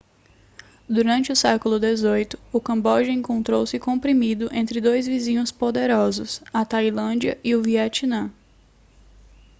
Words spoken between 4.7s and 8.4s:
dois vizinhos poderosos a tailândia e o vietnã